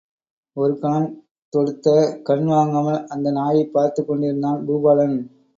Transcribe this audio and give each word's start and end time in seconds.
ஒரு 0.53 0.79
கணம் 0.79 1.25
தொடுத்த 1.49 2.19
கண் 2.23 2.45
வாங்காமல் 2.45 3.05
அந்த 3.05 3.31
நாயைப் 3.31 3.73
பார்த்துக் 3.73 4.07
கொண்டிருந்தான் 4.07 4.67
பூபாலன். 4.67 5.17